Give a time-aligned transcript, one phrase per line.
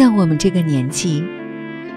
[0.00, 1.22] 在我们这个年纪，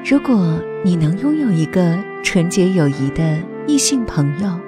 [0.03, 4.59] 如果你能拥有一个纯洁友谊的异性朋友，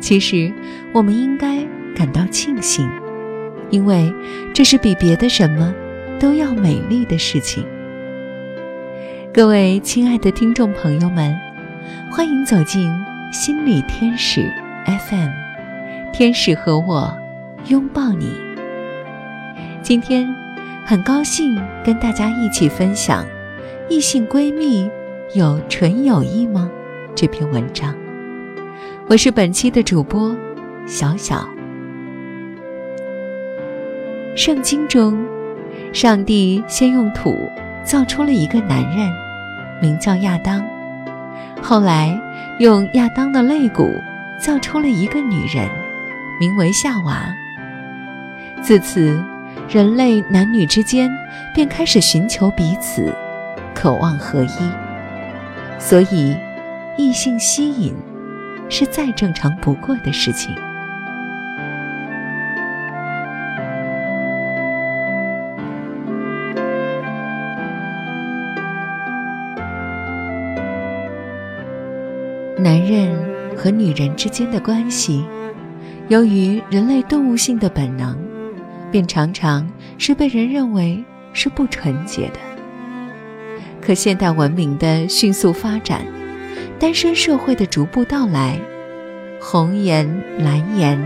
[0.00, 0.52] 其实
[0.92, 2.86] 我们应该感到庆幸，
[3.70, 4.12] 因为
[4.52, 5.74] 这是比别的什么
[6.20, 7.64] 都要美丽的事情。
[9.32, 11.34] 各位亲爱的听众朋友们，
[12.12, 12.86] 欢迎走进
[13.32, 14.46] 心理天使
[14.84, 15.30] FM，
[16.12, 17.16] 天使和我
[17.68, 18.30] 拥抱你。
[19.80, 20.28] 今天
[20.88, 23.22] 很高兴跟大家一起分享
[23.90, 24.90] 《异性闺蜜
[25.34, 26.70] 有纯友谊吗》
[27.14, 27.94] 这篇文章。
[29.06, 30.34] 我是本期的主播
[30.86, 31.46] 小小。
[34.34, 35.22] 圣经中，
[35.92, 37.36] 上帝先用土
[37.84, 39.12] 造出了一个男人，
[39.82, 40.62] 名叫亚当；
[41.62, 42.18] 后来
[42.60, 43.86] 用亚当的肋骨
[44.40, 45.68] 造出了一个女人，
[46.40, 47.28] 名为夏娃。
[48.62, 49.22] 自此，
[49.68, 51.10] 人类男女之间
[51.54, 53.12] 便开始寻求彼此，
[53.74, 55.78] 渴望合一。
[55.78, 56.36] 所以，
[56.96, 57.94] 异性吸引。
[58.70, 60.54] 是再正常不过的事情。
[72.58, 73.10] 男人
[73.56, 75.24] 和女人之间的关系，
[76.08, 78.14] 由于人类动物性的本能，
[78.90, 82.38] 便常常是被人认为是不纯洁的。
[83.80, 86.02] 可现代文明的迅速发展。
[86.80, 88.56] 单身社会的逐步到来，
[89.40, 90.06] 红颜
[90.38, 90.96] 蓝颜、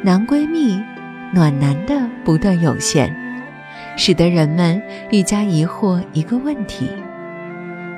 [0.00, 0.80] 男闺蜜、
[1.34, 3.12] 暖男的不断涌现，
[3.96, 6.88] 使得人们愈加疑惑一个问题：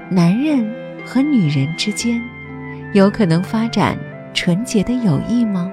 [0.09, 0.67] 男人
[1.05, 2.19] 和女人之间，
[2.95, 3.99] 有可能发展
[4.33, 5.71] 纯洁的友谊吗？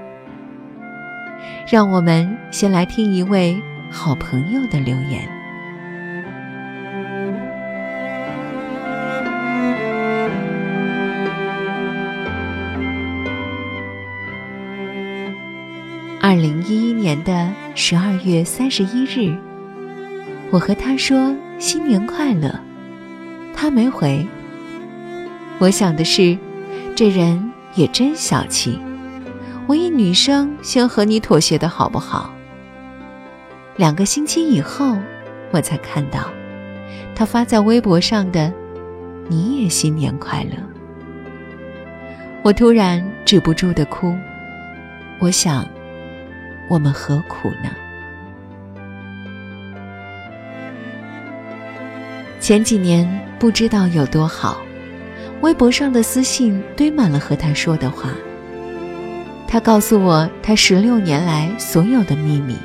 [1.68, 3.62] 让我们先来听一位
[3.92, 5.28] 好朋友的留言。
[16.20, 19.34] 二零一一年的十二月三十一日，
[20.52, 22.54] 我和他说新年快乐，
[23.56, 24.28] 他没回。
[25.58, 26.38] 我想的是，
[26.96, 28.78] 这人也真小气，
[29.68, 32.34] 我一女生先和你妥协的好不好？
[33.76, 34.98] 两个星期以后，
[35.52, 36.32] 我才看到
[37.14, 38.52] 他发在微博上的
[39.28, 40.52] “你也新年快乐”，
[42.44, 44.16] 我突然止不住的哭，
[45.20, 45.68] 我想。
[46.70, 47.70] 我们何苦呢？
[52.42, 53.08] 前几年
[53.40, 54.58] 不知道有多好，
[55.40, 58.10] 微博上的私信堆满了和他说的话。
[59.48, 62.58] 他告诉我他十六年来所有的秘密，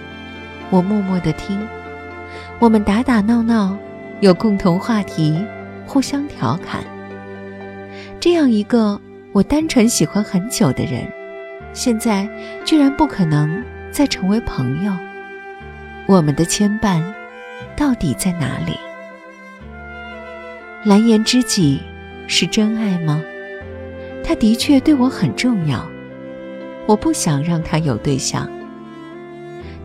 [0.71, 1.59] 我默默的听。
[2.59, 3.77] 我们打打闹闹，
[4.21, 5.43] 有共同话题，
[5.87, 6.83] 互相调侃。
[8.19, 9.01] 这样一个
[9.33, 11.07] 我单纯喜欢很久的人，
[11.73, 12.29] 现在
[12.65, 13.63] 居然不可能。
[13.93, 14.91] 再成为朋友，
[16.07, 17.03] 我们的牵绊
[17.77, 18.73] 到底在哪里？
[20.83, 21.79] 蓝颜知己
[22.27, 23.23] 是真爱吗？
[24.25, 25.87] 他的确对我很重要，
[26.87, 28.49] 我不想让他有对象。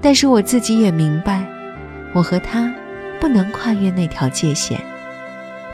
[0.01, 1.43] 但是我自己也明白，
[2.13, 2.73] 我和他
[3.19, 4.79] 不能跨越那条界限，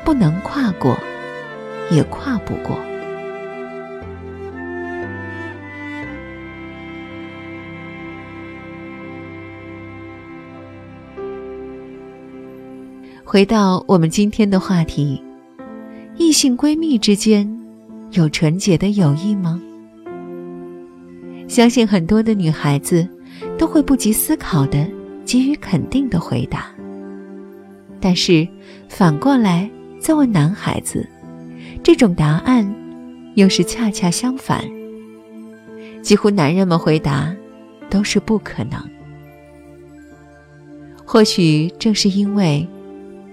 [0.05, 0.97] 不能跨过，
[1.91, 2.79] 也跨不过。
[13.25, 15.21] 回到我们今天的话题，
[16.17, 17.59] 异性闺蜜之间
[18.11, 19.59] 有纯洁的友谊吗？
[21.53, 23.07] 相信很多的女孩子
[23.59, 24.87] 都会不及思考的
[25.23, 26.73] 给予肯定的回答。
[27.99, 28.47] 但是
[28.89, 29.69] 反过来
[29.99, 31.07] 再问男孩子，
[31.83, 32.67] 这种答案
[33.35, 34.65] 又是恰恰相反。
[36.01, 37.31] 几乎男人们回答
[37.87, 38.83] 都是不可能。
[41.05, 42.67] 或许正是因为。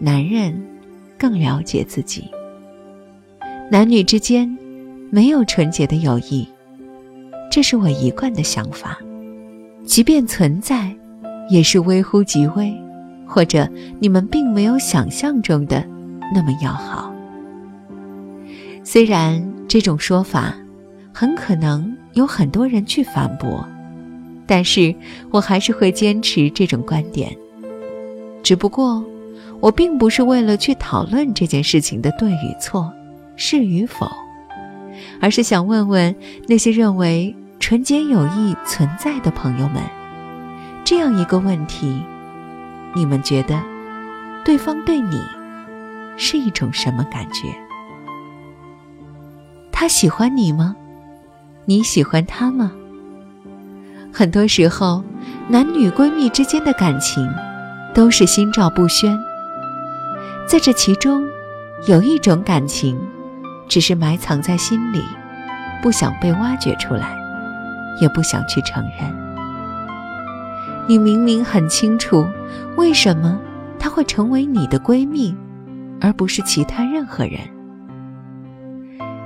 [0.03, 0.59] 男人
[1.19, 2.25] 更了解自己。
[3.71, 4.49] 男女之间
[5.11, 6.49] 没有纯洁的友谊，
[7.51, 8.99] 这是我一贯的想法。
[9.85, 10.95] 即便存在，
[11.51, 12.73] 也是微乎其微，
[13.27, 13.69] 或者
[13.99, 15.85] 你们并没有想象中的
[16.33, 17.13] 那么要好。
[18.85, 20.55] 虽然这种说法
[21.13, 23.67] 很可能有很多人去反驳，
[24.47, 24.95] 但是
[25.31, 27.37] 我还是会坚持这种观点。
[28.43, 29.05] 只不过。
[29.63, 32.91] 我并不是为了去讨论这件事情的对与错、
[33.37, 34.11] 是与否，
[35.21, 36.15] 而是想问问
[36.47, 39.83] 那些认为纯洁友谊存在的朋友们，
[40.85, 42.03] 这样一个问题：
[42.95, 43.61] 你们觉得
[44.45, 45.21] 对方对你
[46.17, 47.49] 是一种什么感觉？
[49.73, 50.77] 他喜欢你吗？
[51.67, 52.73] 你喜欢他吗？
[54.13, 55.05] 很多时候，
[55.49, 57.29] 男女闺蜜之间的感情
[57.95, 59.19] 都是心照不宣。
[60.47, 61.23] 在这其中，
[61.87, 62.99] 有一种感情，
[63.71, 65.01] 只是埋藏在心里，
[65.81, 67.17] 不想被挖掘出来，
[68.01, 69.11] 也不想去承认。
[70.89, 72.27] 你明明很清楚，
[72.77, 73.41] 为什么
[73.79, 75.35] 她会成为你的闺蜜，
[76.01, 77.41] 而不是其他任何人？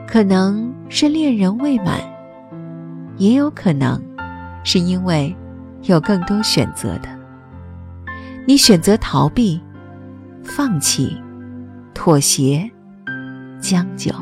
[0.06, 1.98] 可能是恋人未满，
[3.16, 4.00] 也有可能
[4.62, 5.34] 是因为
[5.84, 7.08] 有更多选择的。
[8.46, 9.60] 你选择逃避。
[10.46, 11.16] 放弃、
[11.94, 12.70] 妥协、
[13.62, 14.12] 将就，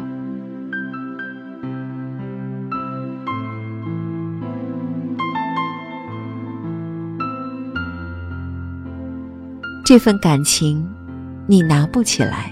[9.93, 10.91] 这份感情
[11.47, 12.51] 你拿不起来，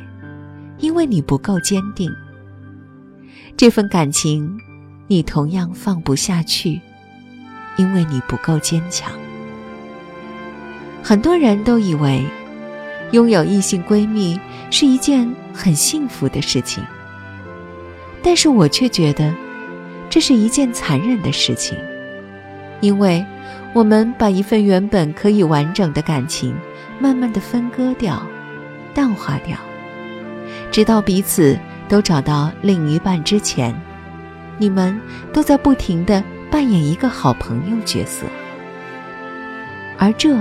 [0.77, 2.11] 因为你不够坚定；
[3.57, 4.61] 这份感情
[5.07, 6.79] 你同样放不下去，
[7.79, 9.11] 因为你不够坚强。
[11.03, 12.23] 很多人都以为。
[13.13, 14.39] 拥有异性闺蜜
[14.71, 16.85] 是一件很幸福的事情，
[18.23, 19.35] 但是我却觉得，
[20.11, 21.75] 这是一件残忍的事情，
[22.83, 23.25] 因为
[23.73, 26.55] 我们把一份原本可以完整的感情，
[27.01, 28.23] 慢慢的分割掉、
[28.95, 29.57] 淡化掉，
[30.71, 31.59] 直到彼此
[31.89, 33.75] 都找到另一半之前，
[34.59, 35.01] 你们
[35.33, 38.27] 都在不停的扮演一个好朋友角色，
[39.99, 40.37] 而这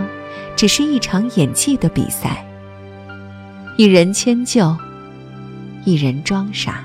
[0.56, 2.46] 只是一场演技的比赛。
[3.78, 4.76] 一人迁就，
[5.86, 6.84] 一人装傻，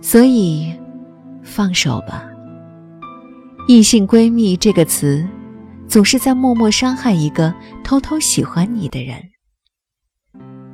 [0.00, 0.72] 所以
[1.42, 2.24] 放手吧。
[3.66, 5.26] 异性闺蜜这个词，
[5.88, 7.52] 总是在默默伤害一个
[7.82, 9.16] 偷偷喜欢你的人。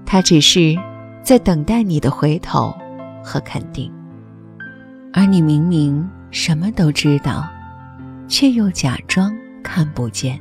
[0.05, 0.77] 他只是
[1.23, 2.75] 在等待你的回头
[3.23, 3.93] 和肯定，
[5.13, 7.49] 而你明明什么都知道，
[8.29, 9.33] 却又假装
[9.63, 10.39] 看不见。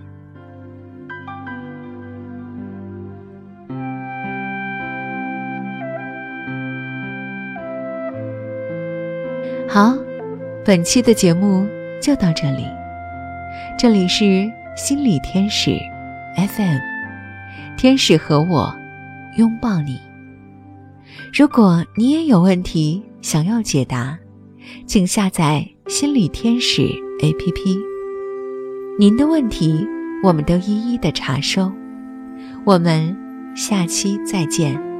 [9.69, 9.95] 好，
[10.65, 11.67] 本期的节目
[12.01, 12.65] 就到这里。
[13.77, 15.77] 这里是心理天使
[16.35, 16.79] FM，
[17.77, 18.75] 天使和我
[19.37, 19.99] 拥抱你。
[21.31, 24.17] 如果你也有问题想要解答，
[24.87, 26.81] 请下载心理天使
[27.19, 27.79] APP。
[28.97, 29.87] 您的问题
[30.23, 31.71] 我们都一一的查收。
[32.65, 33.15] 我们
[33.55, 34.92] 下期再见。